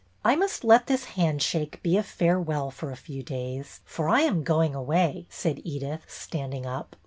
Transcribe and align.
"I 0.25 0.35
must 0.35 0.63
let 0.63 0.87
this 0.87 1.03
handshake 1.13 1.79
be 1.83 1.95
a 1.95 2.01
farewell 2.01 2.71
for 2.71 2.89
a 2.89 2.95
few 2.97 3.21
days, 3.21 3.81
for 3.85 4.09
I 4.09 4.21
am 4.21 4.41
going 4.41 4.73
away," 4.73 5.27
said 5.29 5.57
Edyth, 5.63 6.05
standing 6.09 6.65
up. 6.65 6.95